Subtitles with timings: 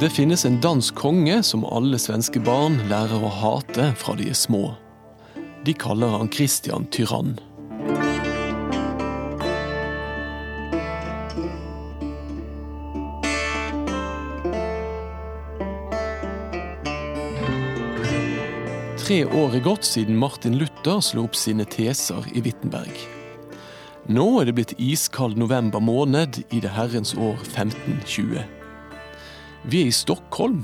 [0.00, 4.36] Det finnes en dansk konge som alle svenske barn lærer å hate fra de er
[4.36, 4.74] små.
[5.64, 7.38] De kaller han Christian Tyrann.
[19.00, 23.00] Tre år er gått siden Martin Luther slo opp sine teser i Wittenberg.
[24.12, 28.55] Nå er det blitt iskald november måned i det herrens år 1520.
[29.66, 30.60] Vi er i Stockholm.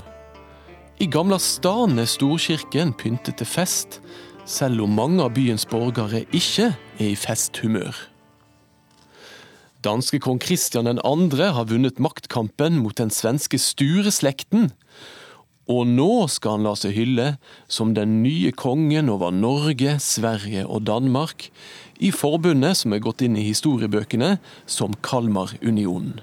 [1.02, 3.98] I Gamla stan er storkirken pyntet til fest,
[4.46, 6.68] selv om mange av byens borgere ikke
[7.00, 7.98] er i festhumør.
[9.82, 11.02] Danske kong Kristian 2.
[11.56, 14.70] har vunnet maktkampen mot den svenske Sture-slekten,
[15.66, 17.28] og nå skal han la seg hylle
[17.66, 21.50] som den nye kongen over Norge, Sverige og Danmark,
[21.98, 24.36] i forbundet som er gått inn i historiebøkene
[24.70, 26.20] som Kalmarunionen.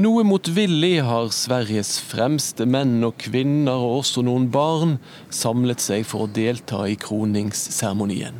[0.00, 4.94] Noe motvillig har Sveriges fremste menn og kvinner, og også noen barn,
[5.34, 8.38] samlet seg for å delta i kroningsseremonien.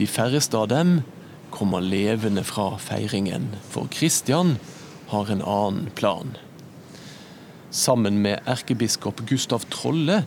[0.00, 0.96] De færreste av dem
[1.54, 4.56] kommer levende fra feiringen, for Kristian
[5.12, 6.34] har en annen plan.
[7.70, 10.24] Sammen med erkebiskop Gustav Trolle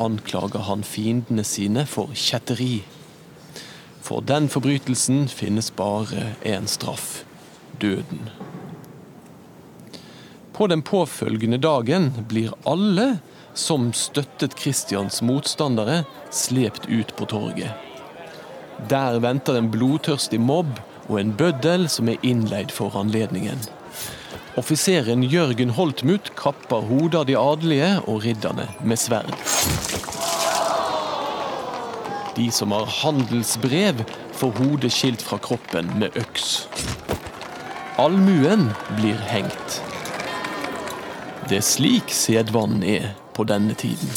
[0.00, 2.86] anklager han fiendene sine for kjetteri.
[4.00, 7.26] For den forbrytelsen finnes bare én straff
[7.82, 8.32] døden.
[10.62, 13.16] På den påfølgende dagen blir alle
[13.54, 17.72] som støttet Kristians motstandere, slept ut på torget.
[18.86, 23.58] Der venter en blodtørstig mobb og en bøddel som er innleid for anledningen.
[24.54, 29.34] Offiseren Jørgen Holtmut kapper hodet av de adelige og ridderne med sverd.
[32.38, 34.06] De som har handelsbrev,
[34.38, 36.68] får hodet skilt fra kroppen med øks.
[37.98, 39.82] Allmuen blir hengt.
[41.48, 44.12] Det er slik sedvanen er på denne tiden.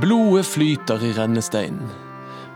[0.00, 1.88] Blodet flyter i rennesteinen.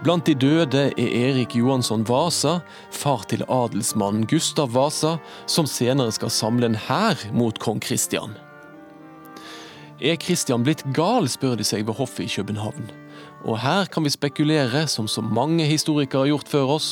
[0.00, 2.58] Blant de døde er Erik Johansson Vasa,
[2.92, 8.32] far til adelsmannen Gustav Vasa, som senere skal samle en hær mot kong Kristian.
[10.00, 12.88] Er Kristian blitt gal, spør de seg ved hoffet i København.
[13.48, 16.88] Og her kan vi spekulere, som så mange historikere har gjort før oss,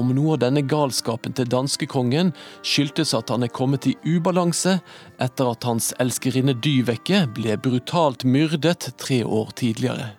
[0.00, 2.32] om noe av denne galskapen til danskekongen
[2.66, 4.78] skyldtes at han er kommet i ubalanse
[5.22, 10.10] etter at hans elskerinne Dyveke ble brutalt myrdet tre år tidligere.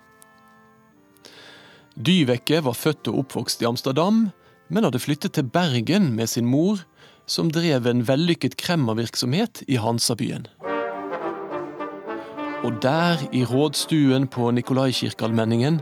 [1.95, 4.29] Dyveke var født og oppvokst i Amsterdam,
[4.67, 6.83] men hadde flyttet til Bergen med sin mor,
[7.25, 10.47] som drev en vellykket kremmervirksomhet i Hansabyen.
[12.63, 15.81] Og der, i rådstuen på Nikolaikirkeallmenningen,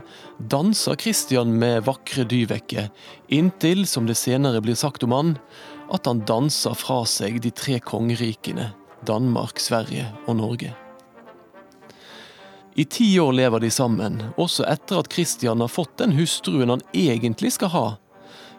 [0.50, 2.88] danser Kristian med vakre Dyveke,
[3.28, 5.34] inntil, som det senere blir sagt om han,
[5.94, 8.72] at han danser fra seg de tre kongerikene
[9.06, 10.72] Danmark, Sverige og Norge.
[12.74, 16.82] I ti år lever de sammen, også etter at Kristian har fått den hustruen han
[16.90, 17.84] egentlig skal ha.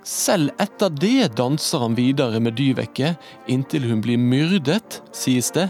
[0.06, 3.18] Selv etter det danser han videre med Dyveke
[3.52, 5.68] inntil hun blir myrdet, sies det,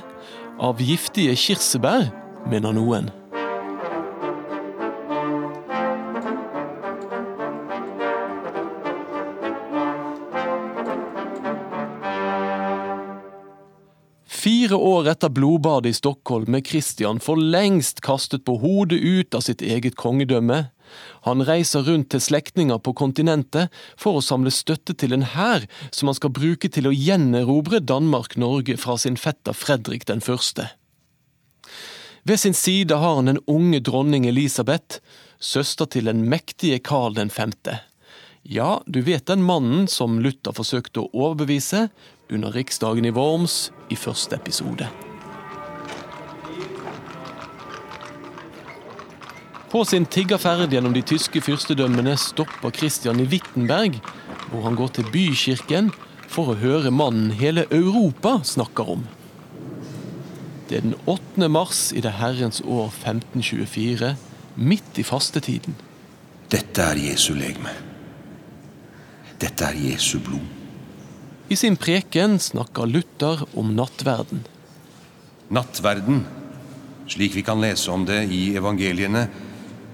[0.62, 2.12] av giftige kirsebær,
[2.50, 3.12] mener noen.
[14.46, 19.42] Fire år etter blodbadet i Stockholm er Christian for lengst kastet på hodet ut av
[19.42, 20.60] sitt eget kongedømme.
[21.26, 26.12] Han reiser rundt til slektninger på kontinentet for å samle støtte til en hær som
[26.12, 30.70] han skal bruke til å gjenerobre Danmark-Norge fra sin fetter Fredrik den første.
[32.28, 34.98] Ved sin side har han den unge dronning Elisabeth,
[35.40, 37.52] søster til den mektige Karl 5.
[38.42, 41.84] Ja, du vet den mannen som Luther forsøkte å overbevise
[42.34, 44.88] under riksdagen i Worms i første episode.
[49.70, 54.00] På sin tiggerferd gjennom de tyske fyrstedømmene stopper Christian i Wittenberg,
[54.50, 55.94] hvor han går til bykirken
[56.26, 59.06] for å høre mannen hele Europa snakker om.
[60.70, 61.50] Det er den 8.
[61.52, 64.16] mars i det herrens år 1524,
[64.56, 65.76] midt i fastetiden.
[66.50, 67.74] Dette er Jesu legeme.
[69.42, 70.46] Dette er Jesu blod.
[71.50, 74.42] I sin preken snakker Luther om nattverden.
[75.54, 76.24] Nattverden,
[77.06, 79.28] slik vi kan lese om det i evangeliene,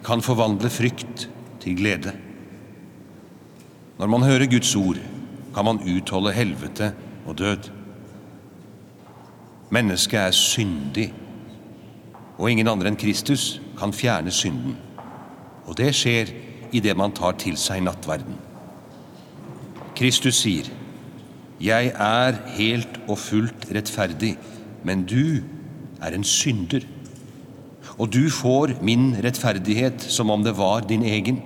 [0.05, 1.27] kan forvandle frykt
[1.61, 2.13] til glede.
[3.99, 5.01] Når man hører Guds ord,
[5.51, 6.93] kan man utholde helvete
[7.27, 7.67] og død.
[9.71, 11.13] Mennesket er syndig,
[12.37, 14.75] og ingen andre enn Kristus kan fjerne synden.
[15.63, 16.33] Og det skjer
[16.75, 18.35] idet man tar til seg nattverden.
[19.95, 20.67] Kristus sier,
[21.61, 24.37] 'Jeg er helt og fullt rettferdig,
[24.83, 25.43] men du
[26.01, 26.87] er en synder.'
[27.99, 31.41] Og du får min rettferdighet som om det var din egen.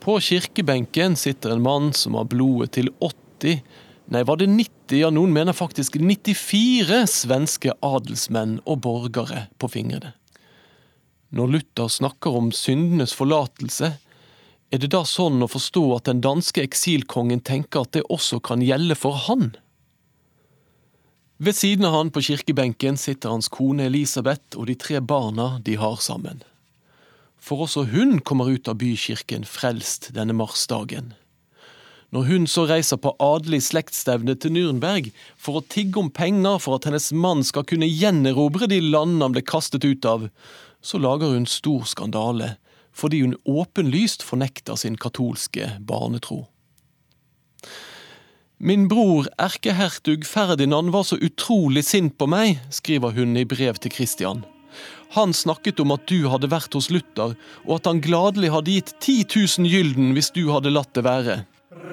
[0.00, 3.62] På kirkebenken sitter en mann som har blodet til 80,
[4.12, 10.14] nei, var det 90, ja, noen mener faktisk 94 svenske adelsmenn og borgere på fingrene.
[11.34, 13.96] Når Luther snakker om syndenes forlatelse,
[14.70, 18.62] er det da sånn å forstå at den danske eksilkongen tenker at det også kan
[18.64, 19.52] gjelde for han?
[21.38, 25.76] Ved siden av han på kirkebenken sitter hans kone Elisabeth og de tre barna de
[25.76, 26.40] har sammen.
[27.36, 31.12] For også hun kommer ut av bykirken frelst denne marsdagen.
[32.14, 36.78] Når hun så reiser på adelig slektsstevne til Nürnberg for å tigge om penger for
[36.78, 40.28] at hennes mann skal kunne gjenerobre de landene han ble kastet ut av,
[40.80, 42.54] så lager hun stor skandale
[42.96, 46.46] fordi hun åpenlyst fornekter sin katolske barnetro.
[48.56, 53.92] Min bror erkehertug Ferdinand var så utrolig sint på meg, skriver hun i brev til
[53.92, 54.46] Christian.
[55.12, 57.36] Han snakket om at du hadde vært hos Luther,
[57.66, 59.28] og at han gladelig hadde gitt 10
[59.60, 61.36] 000 gylden hvis du hadde latt det være.
[61.76, 61.84] Hun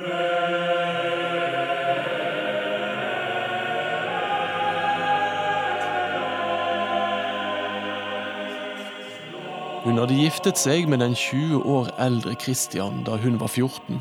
[9.99, 13.99] hadde giftet seg med den 20 år eldre Christian da hun var 14.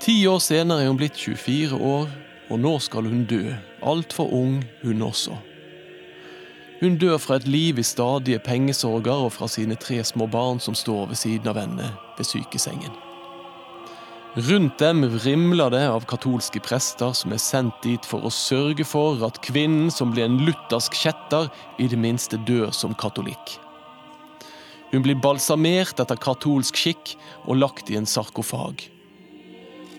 [0.00, 2.08] Ti år senere er hun blitt 24 år,
[2.48, 3.52] og nå skal hun dø.
[3.84, 5.36] Altfor ung, hun også.
[6.80, 10.74] Hun dør fra et liv i stadige pengesorger og fra sine tre små barn som
[10.74, 13.13] står ved siden av henne ved sykesengen.
[14.34, 19.20] Rundt dem vrimler det av katolske prester som er sendt dit for å sørge for
[19.22, 21.46] at kvinnen som blir en luthersk kjetter,
[21.78, 23.60] i det minste dør som katolikk.
[24.90, 27.14] Hun blir balsamert etter katolsk skikk
[27.44, 28.82] og lagt i en sarkofag.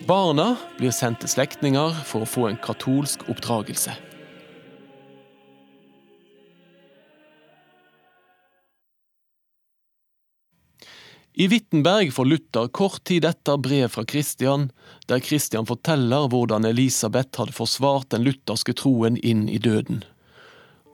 [0.04, 3.96] Barna blir sendt til slektninger for å få en katolsk oppdragelse.
[11.38, 14.70] I Wittenberg får Luther kort tid etter brev fra Kristian,
[15.04, 19.98] der Kristian forteller hvordan Elisabeth hadde forsvart den lutherske troen inn i døden.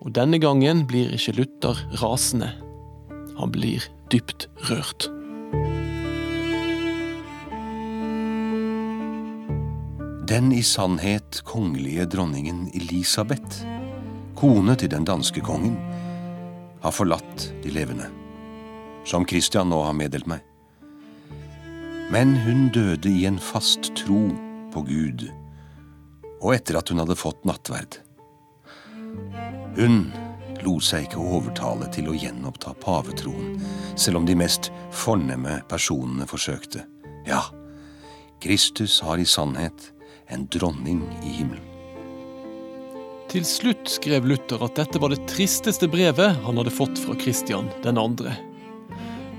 [0.03, 2.49] Og denne gangen blir ikke Luther rasende.
[3.39, 5.07] Han blir dypt rørt.
[10.27, 13.63] Den i sannhet kongelige dronningen Elisabeth,
[14.35, 15.79] kone til den danske kongen,
[16.83, 18.11] har forlatt de levende,
[19.05, 20.43] som Christian nå har meddelt meg.
[22.13, 24.27] Men hun døde i en fast tro
[24.73, 25.29] på Gud,
[26.43, 28.01] og etter at hun hadde fått nattverd.
[29.79, 30.05] Hun
[30.63, 33.57] lot seg ikke overtale til å gjenoppta pavetroen,
[33.97, 36.85] selv om de mest fornemme personene forsøkte.
[37.27, 37.47] Ja,
[38.43, 39.93] Kristus har i sannhet
[40.33, 41.69] en dronning i himmelen.
[43.33, 47.71] Til slutt skrev Luther at dette var det tristeste brevet han hadde fått fra Kristian
[47.85, 48.35] den andre.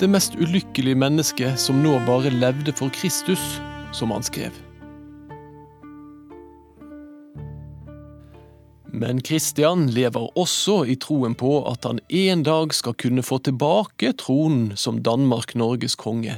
[0.03, 3.39] Det mest ulykkelige mennesket som nå bare levde for Kristus,
[3.95, 4.51] som han skrev.
[8.91, 14.11] Men Kristian lever også i troen på at han en dag skal kunne få tilbake
[14.19, 16.35] tronen som Danmark-Norges konge.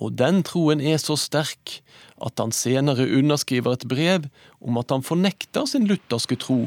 [0.00, 1.82] Og den troen er så sterk
[2.24, 4.32] at han senere underskriver et brev
[4.64, 6.62] om at han fornekter sin lutherske tro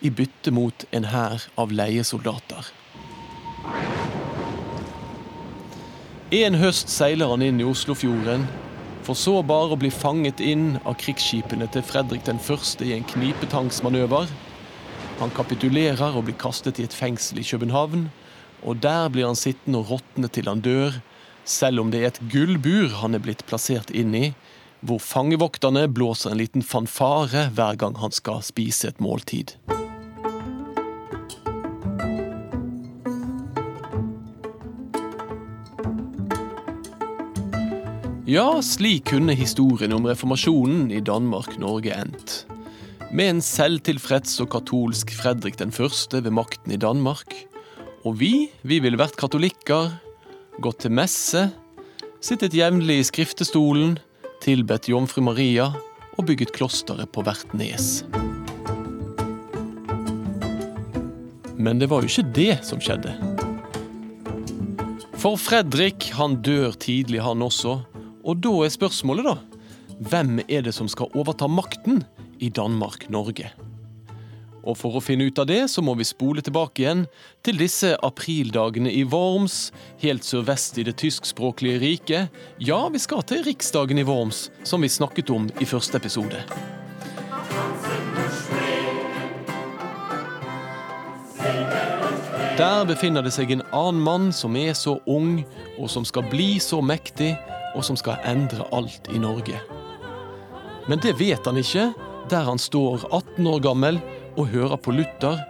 [0.00, 2.72] i bytte mot en hær av leiesoldater.
[6.30, 8.44] En høst seiler han inn i Oslofjorden,
[9.02, 13.06] for så bare å bli fanget inn av krigsskipene til Fredrik den første i en
[13.10, 14.30] knipetangsmanøver.
[15.18, 18.06] Han kapitulerer og blir kastet i et fengsel i København,
[18.62, 21.02] og der blir han sittende og råtne til han dør,
[21.42, 24.28] selv om det er et gullbur han er blitt plassert inn i,
[24.86, 29.56] hvor fangevokterne blåser en liten fanfare hver gang han skal spise et måltid.
[38.30, 42.34] Ja, slik kunne historien om reformasjonen i Danmark-Norge endt.
[43.10, 47.34] Med en selvtilfreds og katolsk Fredrik den første ved makten i Danmark.
[48.06, 49.96] Og vi, vi ville vært katolikker,
[50.62, 51.48] gått til messe,
[52.22, 53.98] sittet jevnlig i skriftestolen,
[54.46, 55.72] tilbedt Jomfru Maria
[56.14, 58.04] og bygget klosteret på hvert nes.
[61.58, 63.18] Men det var jo ikke det som skjedde.
[65.18, 67.80] For Fredrik, han dør tidlig, han også.
[68.24, 69.36] Og da er spørsmålet, da,
[70.00, 72.02] hvem er det som skal overta makten
[72.40, 73.50] i Danmark-Norge?
[74.60, 77.06] Og for å finne ut av det, så må vi spole tilbake igjen
[77.46, 79.70] til disse aprildagene i Worms,
[80.02, 82.42] helt sørvest i det tyskspråklige riket.
[82.60, 86.44] Ja, vi skal til riksdagen i Worms, som vi snakket om i første episode.
[92.60, 95.38] Der befinner det seg en annen mann som er så ung,
[95.80, 97.32] og som skal bli så mektig,
[97.74, 99.60] og som skal endre alt i Norge.
[100.88, 101.90] Men det vet han ikke,
[102.30, 104.00] der han står 18 år gammel
[104.36, 105.40] og hører på Luther,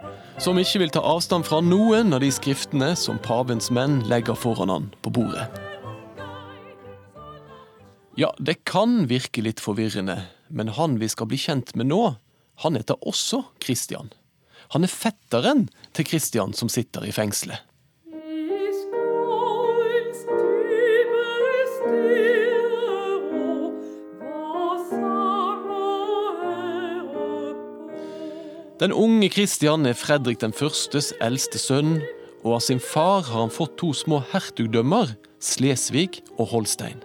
[0.41, 4.73] som ikke vil ta avstand fra noen av de skriftene som pavens menn legger foran
[4.73, 5.45] han på bordet.
[8.19, 10.17] Ja, det kan virke litt forvirrende,
[10.49, 12.01] men han vi skal bli kjent med nå,
[12.61, 14.11] han heter også Christian.
[14.75, 17.63] Han er fetteren til Christian som sitter i fengselet.
[28.81, 31.99] Den unge Kristian er Fredrik den førstes eldste sønn,
[32.41, 37.03] og av sin far har han fått to små hertugdømmer, Slesvig og Holstein.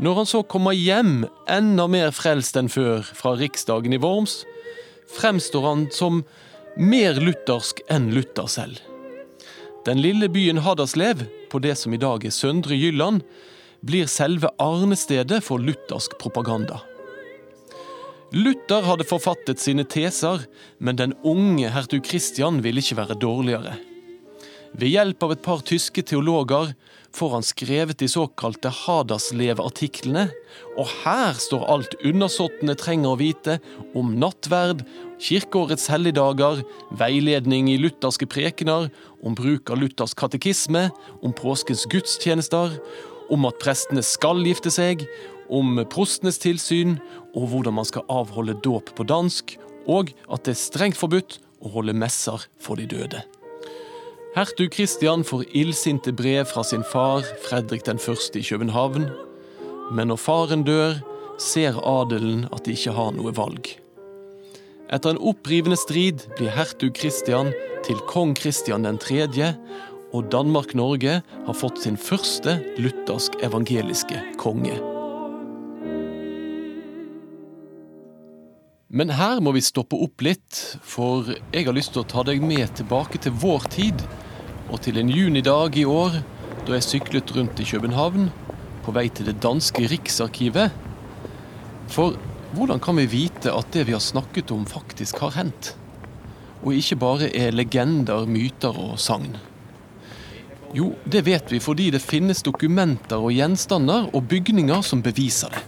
[0.00, 4.38] Når han så kommer hjem, enda mer frelst enn før, fra riksdagen i Worms,
[5.18, 6.24] fremstår han som
[6.80, 8.80] mer luthersk enn Luther selv.
[9.84, 13.20] Den lille byen Haderslev, på det som i dag er Søndre Jylland,
[13.84, 16.80] blir selve arnestedet for luthersk propaganda.
[18.34, 20.46] Luther hadde forfattet sine teser,
[20.82, 23.76] men den unge hertug Christian ville ikke være dårligere.
[24.76, 26.72] Ved hjelp av et par tyske teologer
[27.16, 30.26] får han skrevet de såkalte Hadaslev-artiklene,
[30.76, 33.56] og her står alt undersåttene trenger å vite
[33.96, 34.82] om nattverd,
[35.22, 36.60] kirkeårets helligdager,
[36.98, 38.90] veiledning i lutherske prekener,
[39.24, 40.88] om bruk av luthersk katekisme,
[41.22, 42.76] om påskens gudstjenester,
[43.32, 45.06] om at prestene skal gifte seg,
[45.52, 46.98] om prostenes tilsyn,
[47.36, 51.72] og hvordan man skal avholde dåp på dansk, og at det er strengt forbudt å
[51.76, 53.22] holde messer for de døde.
[54.36, 59.06] Hertug Christian får illsinte brev fra sin far Fredrik den første i København.
[59.96, 60.98] Men når faren dør,
[61.40, 63.70] ser adelen at de ikke har noe valg.
[64.92, 67.52] Etter en opprivende strid blir hertug Christian
[67.86, 69.24] til kong Christian 3.,
[70.14, 74.95] og Danmark-Norge har fått sin første luthersk evangeliske konge.
[78.96, 82.40] Men her må vi stoppe opp litt, for jeg har lyst til å ta deg
[82.40, 84.00] med tilbake til vår tid
[84.72, 86.16] og til en junidag i år,
[86.64, 88.30] da jeg syklet rundt i København
[88.86, 90.72] på vei til det danske Riksarkivet.
[91.92, 92.16] For
[92.56, 95.74] hvordan kan vi vite at det vi har snakket om, faktisk har hendt?
[96.64, 99.36] Og ikke bare er legender, myter og sagn?
[100.72, 105.66] Jo, det vet vi fordi det finnes dokumenter og gjenstander og bygninger som beviser det.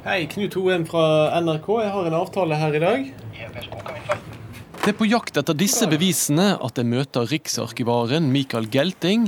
[0.00, 1.66] Hei, Knut Hoem fra NRK.
[1.82, 3.02] Jeg har en avtale her i dag.
[4.80, 9.26] Det er på jakt etter disse bevisene at jeg møter riksarkivaren Michael Gelting.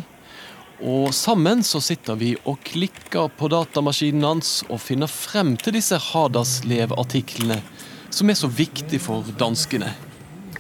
[0.81, 6.01] Og sammen så sitter vi og klikker på datamaskinen hans og finner frem til disse
[6.07, 7.61] Hadaslev-artiklene,
[8.09, 9.93] som er så viktig for danskene.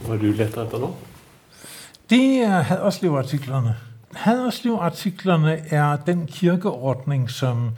[0.03, 0.93] Hva har du leter etter nå?
[2.13, 3.79] Det er Haderslev-artiklene.
[4.27, 7.71] Haderslev-artiklene er den kirkeordning som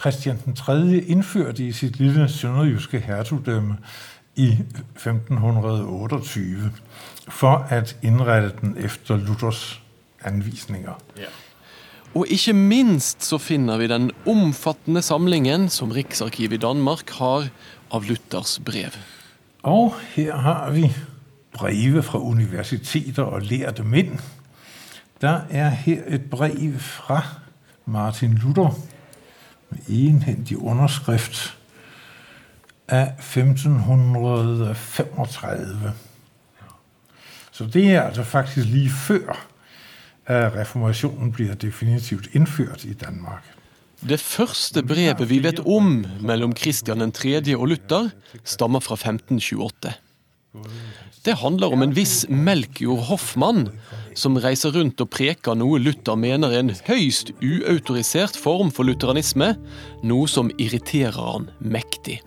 [0.00, 0.98] Christian 3.
[1.08, 3.76] innførte i sitt lille sønderjyske hertugdømme
[4.36, 4.50] i
[4.96, 6.70] 1528
[7.32, 9.80] for å innrette den etter Luthers
[10.24, 10.98] anvisninger.
[11.16, 11.32] Ja.
[12.16, 17.48] Og ikke minst så finner vi den omfattende samlingen som Riksarkivet i Danmark har
[17.92, 18.96] av Luthers brev.
[19.66, 20.92] Og her har vi
[21.56, 24.20] brevet fra universiteter og lærde menn.
[25.20, 27.22] Der er her et brev fra
[27.86, 28.76] Martin Luther
[29.70, 31.56] med enhendig underskrift
[32.88, 35.92] av 1535.
[37.50, 39.46] Så det er altså faktisk lige før
[40.26, 43.42] at reformasjonen blir definitivt innført i Danmark.
[44.08, 47.56] Det første brevet vi vet om mellom Kristian 3.
[47.56, 48.08] og Luther,
[48.44, 49.92] stammer fra 1528.
[51.26, 53.64] Det handler om en viss Melkjord Hoffmann,
[54.14, 59.56] som reiser rundt og preker noe Luther mener er en høyst uautorisert form for lutheranisme,
[60.06, 62.20] noe som irriterer han mektig.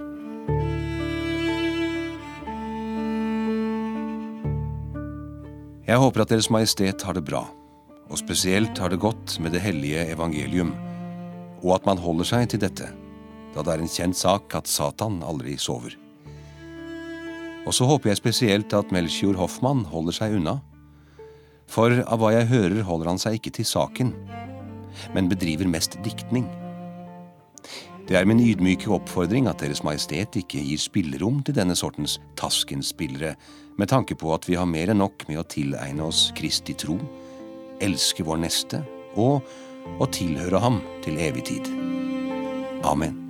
[5.88, 7.46] Jeg håper at Deres Majestet har det bra,
[8.12, 10.76] og spesielt har det godt med det hellige evangelium,
[11.64, 12.92] og at man holder seg til dette,
[13.56, 15.96] da det er en kjent sak at Satan aldri sover.
[17.68, 20.60] Og så håper jeg spesielt at Melchior Hoffmann holder seg unna,
[21.70, 24.14] for av hva jeg hører holder han seg ikke til saken,
[25.14, 26.48] men bedriver mest diktning.
[28.10, 33.36] Det er min ydmyke oppfordring at Deres Majestet ikke gir spillerom til denne sortens Tasken-spillere,
[33.78, 36.98] med tanke på at vi har mer enn nok med å tilegne oss Kristi tro,
[37.80, 38.82] elske vår neste
[39.14, 39.46] og
[40.02, 41.74] å tilhøre ham til evig tid.
[42.82, 43.29] Amen.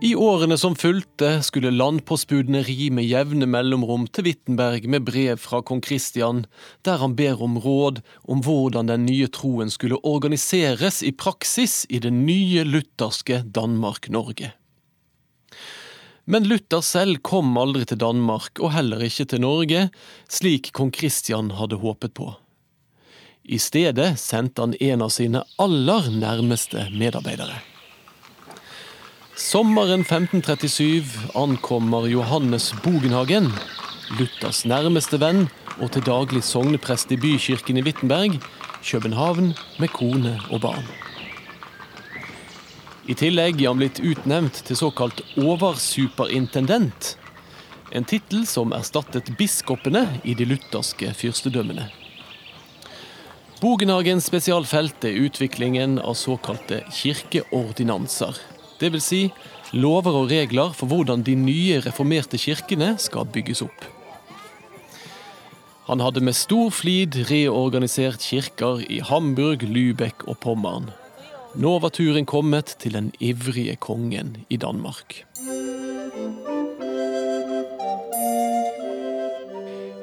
[0.00, 5.58] I årene som fulgte, skulle landpostbudene ri med jevne mellomrom til Wittenberg med brev fra
[5.66, 6.44] kong Kristian,
[6.86, 7.98] der han ber om råd
[8.30, 14.52] om hvordan den nye troen skulle organiseres i praksis i det nye lutherske Danmark-Norge.
[16.30, 19.88] Men Luther selv kom aldri til Danmark, og heller ikke til Norge,
[20.30, 22.28] slik kong Kristian hadde håpet på.
[23.50, 27.58] I stedet sendte han en av sine aller nærmeste medarbeidere.
[29.38, 33.52] Sommeren 1537 ankommer Johannes Bogenhagen,
[34.18, 35.44] Luthers nærmeste venn
[35.78, 38.34] og til daglig sogneprest i bykirken i Wittenberg,
[38.82, 40.90] København med kone og barn.
[43.06, 47.14] I tillegg er han blitt utnevnt til såkalt oversuperintendent,
[47.94, 51.86] en tittel som erstattet biskopene i de lutherske fyrstedømmene.
[53.62, 58.47] Bogenhagens spesialfelt er utviklingen av såkalte kirkeordinanser
[58.78, 59.04] Dvs.
[59.04, 59.22] Si,
[59.74, 63.86] lover og regler for hvordan de nye reformerte kirkene skal bygges opp.
[65.88, 70.90] Han hadde med stor flid reorganisert kirker i Hamburg, Lübeck og Pommern.
[71.56, 75.24] Nå var turen kommet til den ivrige kongen i Danmark.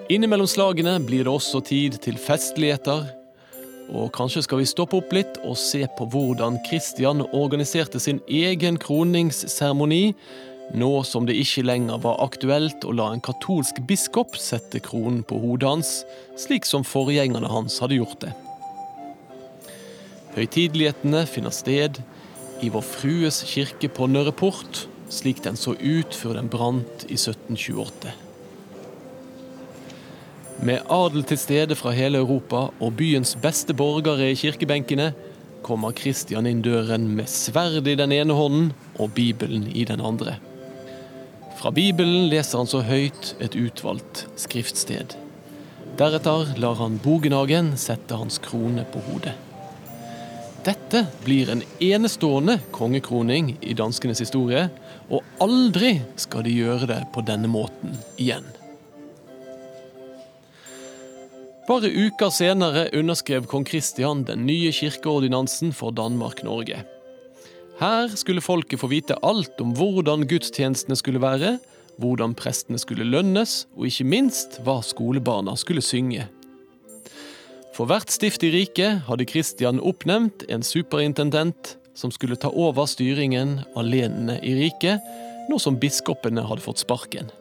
[0.10, 3.08] Innimellom slagene blir det også tid til festligheter,
[3.94, 8.80] og kanskje skal vi stoppe opp litt og se på hvordan Kristian organiserte sin egen
[8.82, 10.15] kroningsseremoni,
[10.74, 15.38] nå som det ikke lenger var aktuelt å la en katolsk biskop sette kronen på
[15.44, 15.94] hodet hans,
[16.42, 18.34] slik som forgjengerne hans hadde gjort det.
[20.36, 22.01] Høytidelighetene finner sted
[22.65, 28.24] i Vår Frues kirke på Nørreport, slik den så ut før den brant i 1728.
[30.63, 35.12] Med adel til stede fra hele Europa og byens beste borgere i kirkebenkene,
[35.65, 38.70] kommer Kristian inn døren med sverd i den ene hånden
[39.02, 40.38] og Bibelen i den andre.
[41.60, 45.15] Fra Bibelen leser han så høyt et utvalgt skriftsted.
[45.98, 49.34] Deretter lar han Bogenhagen sette hans krone på hodet.
[50.65, 54.68] Dette blir en enestående kongekroning i danskenes historie,
[55.10, 58.48] og aldri skal de gjøre det på denne måten igjen.
[61.65, 66.84] Bare uker senere underskrev kong Kristian den nye kirkeordinansen for Danmark-Norge.
[67.80, 71.56] Her skulle folket få vite alt om hvordan gudstjenestene skulle være,
[71.97, 76.28] hvordan prestene skulle lønnes, og ikke minst hva skolebarna skulle synge.
[77.73, 83.58] For hvert stift i riket hadde Kristian oppnevnt en superintendent som skulle ta over styringen
[83.73, 85.01] av lenene i riket,
[85.49, 87.34] nå som biskopene hadde fått sparken.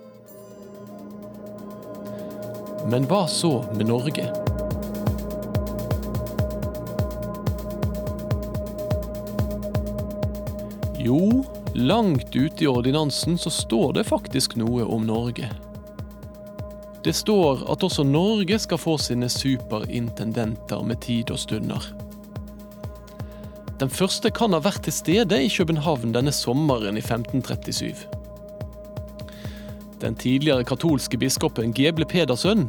[2.91, 4.27] Men hva så med Norge?
[11.05, 11.45] Jo,
[11.75, 15.51] langt ute i ordinansen så står det faktisk noe om Norge.
[17.05, 21.89] Det står at også Norge skal få sine superintendenter med tid og stunder.
[23.81, 28.24] Den første kan ha vært til stede i København denne sommeren i 1537.
[30.03, 32.67] Den tidligere katolske biskopen Geble Pedersen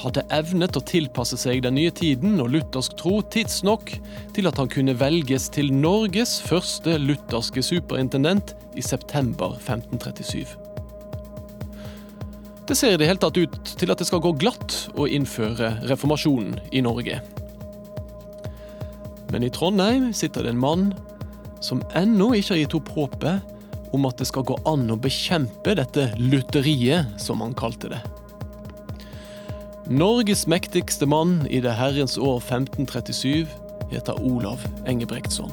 [0.00, 3.92] hadde evnet å tilpasse seg den nye tiden og luthersk tro tidsnok
[4.34, 10.56] til at han kunne velges til Norges første lutherske superintendent i september 1537.
[12.64, 15.74] Det ser i det hele tatt ut til at det skal gå glatt å innføre
[15.90, 17.20] reformasjonen i Norge.
[19.30, 20.86] Men i Trondheim sitter det en mann
[21.64, 23.53] som ennå ikke har gitt opp håpet
[23.94, 28.02] om at det skal gå an å bekjempe dette lutteriet, som han kalte det.
[29.84, 33.46] Norges mektigste mann i det herrens år 1537
[33.92, 35.52] heter Olav Engebrektsson.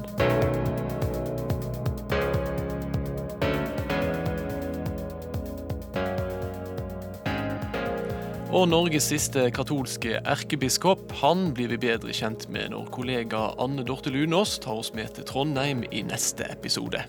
[8.51, 14.11] Og Norges siste katolske erkebiskop han blir vi bedre kjent med når kollega Anne Dorte
[14.11, 17.05] Lunås tar oss med til Trondheim i neste episode.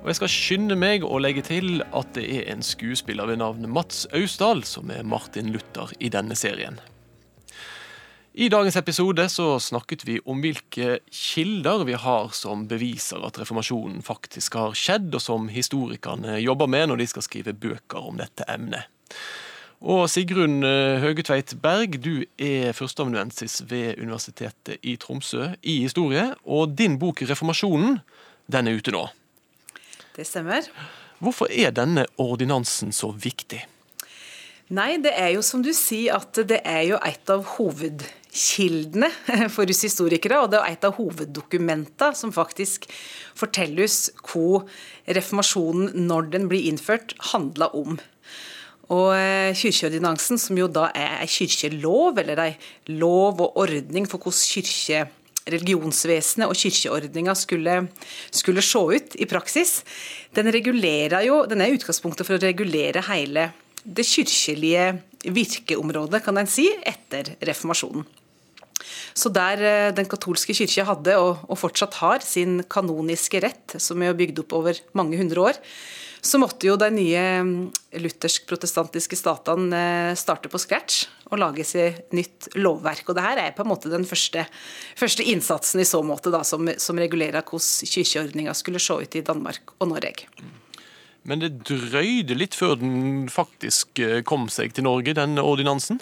[0.00, 3.68] Og jeg skal skynde meg å legge til at det er en skuespiller ved navn
[3.68, 6.80] Mats Austdal som er Martin Luther i denne serien.
[8.32, 14.00] I dagens episode så snakket vi om hvilke kilder vi har som beviser at reformasjonen
[14.06, 18.46] faktisk har skjedd, og som historikerne jobber med når de skal skrive bøker om dette
[18.48, 18.88] emnet.
[19.80, 26.30] Og Sigrun eh, Høgetveit Berg, du er førsteamanuensis ved Universitetet i Tromsø i historie.
[26.44, 27.98] Og din bok 'Reformasjonen'
[28.48, 29.08] den er ute nå.
[30.20, 30.66] Det stemmer.
[31.24, 33.62] Hvorfor er denne ordinansen så viktig?
[34.76, 39.08] Nei, det er jo som du sier at det er jo et av hovedkildene
[39.54, 42.84] for oss historikere, og det er et av hoveddokumentene som faktisk
[43.38, 44.60] forteller oss hva
[45.08, 47.96] reformasjonen, når den blir innført, handla om.
[48.92, 52.52] Og eh, Kirkeordinansen, som jo da er ei kirkelov, eller ei
[52.92, 55.06] lov og ordning for hvordan kirke
[55.48, 57.76] religionsvesenet og kirkeordninga skulle,
[58.30, 59.80] skulle se ut i praksis,
[60.36, 63.50] den, jo, den er utgangspunktet for å regulere hele
[63.84, 64.90] det kirkelige
[65.24, 68.04] virkeområdet, kan en si, etter reformasjonen.
[69.14, 74.16] Så der eh, den katolske kirke hadde, og fortsatt har, sin kanoniske rett, som er
[74.18, 75.60] bygd opp over mange hundre år,
[76.20, 77.54] så måtte jo de nye mm,
[78.02, 83.08] luthersk-protestantiske statene eh, starte på scratch og lage seg nytt lovverk.
[83.08, 84.44] Og det her er på en måte den første,
[84.98, 89.24] første innsatsen i så måte da, som, som regulerer hvordan kirkeordninga skulle se ut i
[89.26, 90.28] Danmark og Norge.
[91.28, 96.00] Men det drøyde litt før den faktisk eh, kom seg til Norge, den ordinansen?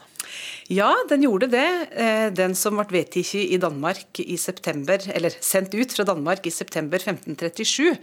[0.70, 1.68] Ja, den gjorde det.
[1.98, 6.54] Eh, den som ble vedtatt i Danmark i september, eller sendt ut fra Danmark i
[6.54, 7.96] september 1537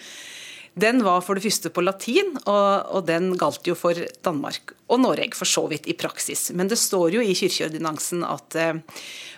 [0.76, 3.96] den var for det første på latin, og, og den galt jo for
[4.28, 6.50] Danmark og Norge for så vidt i praksis.
[6.52, 8.82] Men det står jo i kirkeordinansen at eh,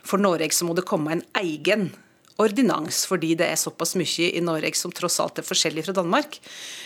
[0.02, 1.92] for Norge så må det komme en egen
[2.41, 6.39] ordinans, fordi det er såpass mye i Norge som tross alt er forskjellig fra Danmark.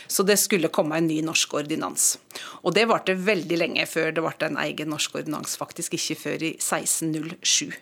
[0.08, 2.16] Så det skulle komme en ny norsk ordinans.
[2.64, 6.48] Og det varte veldig lenge før det ble en egen norsk ordinans, faktisk ikke før
[6.52, 7.76] i 1607.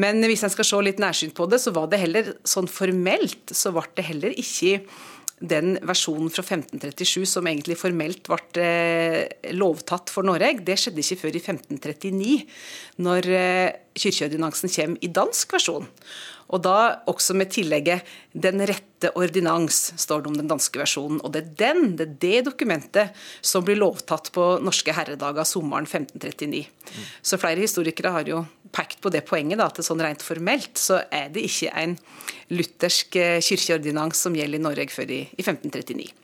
[0.00, 3.52] Men hvis en skal se litt nærsynt på det, så var det heller sånn formelt
[3.52, 4.78] så ble det heller ikke
[5.42, 11.20] den versjonen fra 1537 som egentlig formelt ble eh, lovtatt for Norge, det skjedde ikke
[11.24, 12.36] før i 1539,
[13.02, 15.88] når eh, kirkeordinansen kommer i dansk versjon.
[16.52, 18.04] Og da også med tillegget
[18.36, 21.20] 'den rette ordinans', står det om den danske versjonen.
[21.24, 23.10] Og det er den, det er det dokumentet
[23.40, 26.66] som blir lovtatt på norske herredager sommeren 1539.
[26.68, 27.04] Mm.
[27.22, 31.02] Så flere historikere har jo pekt på det poenget da, at sånn rent formelt så
[31.10, 31.96] er det ikke en
[32.52, 36.21] luthersk eh, kirkeordinans som gjelder i Norge før i, i 1539.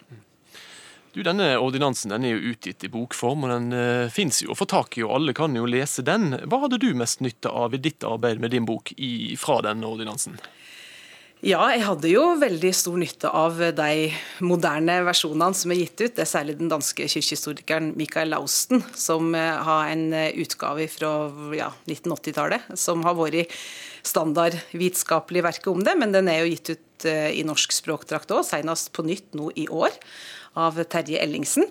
[1.19, 4.57] Du, Denne ordinansen den er jo utgitt i bokform, og den uh, fins jo å
[4.59, 6.31] få tak i, og alle kan jo lese den.
[6.47, 9.91] Hva hadde du mest nytte av i ditt arbeid med din bok i, fra denne
[9.91, 10.39] ordinansen?
[11.43, 14.13] Ja, jeg hadde jo veldig stor nytte av de
[14.47, 16.15] moderne versjonene som er gitt ut.
[16.15, 21.13] Det er særlig den danske kirkehistorikeren Michael Lausten, som eh, har en eh, utgave fra
[21.59, 23.59] ja, 1980-tallet, som har vært
[24.07, 28.89] standardvitenskapelig verke om det, men den er jo gitt ut i norsk språkdrakt òg, senest
[28.95, 29.95] på nytt nå i år
[30.59, 31.69] av Terje Ellingsen.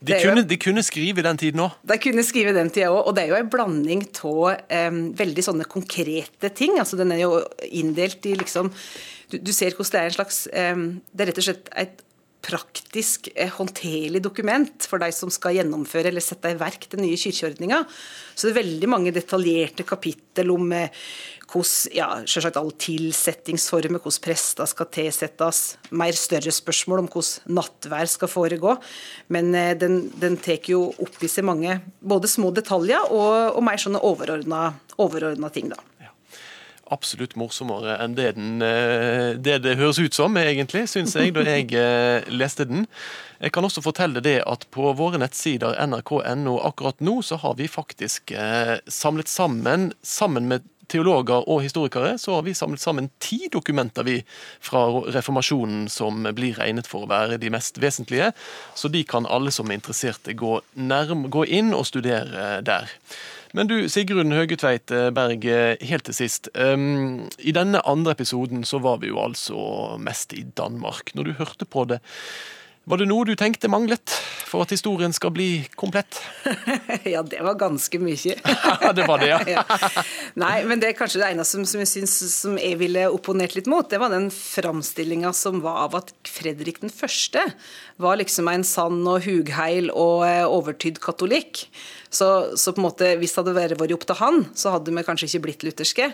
[0.00, 1.76] De kunne, jo, de kunne, skrive den tiden òg?
[1.88, 3.06] De kunne skrive den tida òg.
[3.08, 6.76] Og det er jo en blanding av um, veldig sånne konkrete ting.
[6.82, 7.38] altså Den er jo
[7.70, 8.72] inndelt i liksom
[9.26, 12.02] Du, du ser hvordan det er en slags um, Det er rett og slett et
[12.46, 17.18] praktisk eh, håndterlig dokument for deg som skal gjennomføre eller sette i verk den nye
[17.18, 17.82] kirkeordninga.
[18.34, 20.92] Så det er veldig mange detaljerte kapittel om eh,
[21.46, 28.10] hvordan ja, selvsagt alle tilsettingsformer, hvordan prester skal tilsettes, mer større spørsmål om hvordan nattvær
[28.10, 28.76] skal foregå.
[29.34, 33.62] Men eh, den, den tar jo opp i seg mange både små detaljer og, og
[33.66, 35.70] mer sånne overordna ting.
[35.74, 35.82] da
[36.94, 41.44] absolutt morsommere enn det, den, eh, det, det høres ut som, egentlig, syns jeg, da
[41.46, 42.86] jeg eh, leste den.
[43.42, 47.68] Jeg kan også fortelle det at på våre nettsider nrk.no akkurat nå, så har vi
[47.68, 48.32] faktisk
[48.88, 54.16] samlet sammen, sammen med teologer og historikere, så har vi samlet sammen ti dokumenter vi
[54.62, 58.32] fra reformasjonen som blir regnet for å være de mest vesentlige.
[58.74, 62.90] Så de kan alle som er interesserte gå, nærm, gå inn og studere der.
[63.54, 65.46] Men du, Sigrun Høgetveit Berg,
[65.86, 66.50] helt til sist.
[66.54, 71.14] Um, I denne andre episoden så var vi jo altså mest i Danmark.
[71.14, 72.00] Når du hørte på det,
[72.86, 74.12] var det noe du tenkte manglet
[74.46, 76.20] for at historien skal bli komplett?
[77.14, 78.36] ja, det var ganske mye.
[78.98, 79.40] det var det, ja.
[79.56, 79.64] ja.
[80.38, 83.58] Nei, men det er kanskje det eneste som, som jeg synes som jeg ville opponert
[83.58, 83.88] litt mot.
[83.90, 87.42] Det var den framstillinga som var av at Fredrik den første
[87.98, 91.66] var liksom en sann og hugheil og eh, overtydd katolikk.
[92.16, 95.04] Så, så, på en måte, hvis det hadde vært opp til han, så hadde vi
[95.06, 96.12] kanskje ikke blitt lutherske.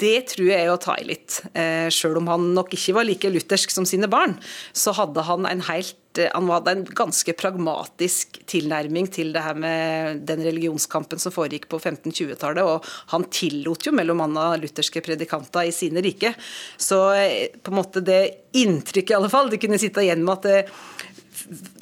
[0.00, 1.42] Det tror jeg er å ta i litt.
[1.52, 4.38] Eh, Sjøl om han nok ikke var like luthersk som sine barn,
[4.72, 9.58] så hadde han en helt eh, han hadde en ganske pragmatisk tilnærming til det her
[9.60, 12.64] med den religionskampen som foregikk på 1520-tallet.
[12.64, 16.32] Og han tillot jo mellom annet lutherske predikanter i sine rike.
[16.80, 18.22] Så eh, på en måte det
[18.56, 20.72] inntrykket i alle fall, det kunne sitte igjen med at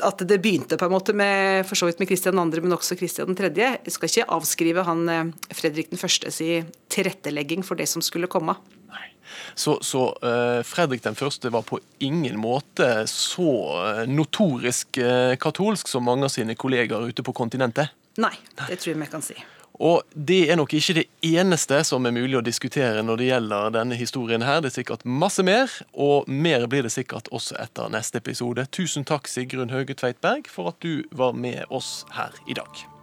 [0.05, 2.97] at det begynte på en måte med for så vidt med Kristian 2., men også
[2.99, 3.53] Kristian 3.
[3.59, 6.29] Jeg skal ikke avskrive han eh, Fredrik 1.
[6.35, 6.51] si
[6.93, 8.57] tilrettelegging for det som skulle komme.
[9.55, 15.91] Så, så uh, Fredrik den første var på ingen måte så uh, notorisk uh, katolsk
[15.91, 17.93] som mange av sine kollegaer ute på kontinentet?
[18.19, 19.37] Nei, det tror jeg vi kan si.
[19.79, 23.75] Og det er nok ikke det eneste som er mulig å diskutere når det gjelder
[23.79, 24.61] denne historien her.
[24.63, 28.67] Det er sikkert masse mer, og mer blir det sikkert også etter neste episode.
[28.75, 32.98] Tusen takk, Sigrun Hauge Tveitberg, for at du var med oss her i dag.